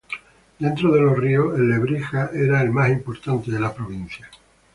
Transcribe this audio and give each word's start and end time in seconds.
Dentro 0.57 0.93
de 0.93 0.99
los 1.01 1.15
ríos, 1.15 1.53
el 1.59 1.69
Lebrija 1.69 2.31
era 2.33 2.63
el 2.63 2.71
más 2.71 2.89
importante 2.89 3.51
de 3.51 3.59
la 3.59 3.71
provincia. 3.71 4.27